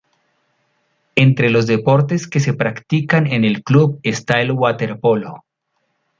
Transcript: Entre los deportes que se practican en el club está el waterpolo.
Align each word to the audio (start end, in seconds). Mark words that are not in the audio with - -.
Entre 1.13 1.51
los 1.51 1.67
deportes 1.67 2.27
que 2.27 2.39
se 2.39 2.55
practican 2.55 3.27
en 3.27 3.45
el 3.45 3.61
club 3.63 3.99
está 4.01 4.41
el 4.41 4.51
waterpolo. 4.51 5.45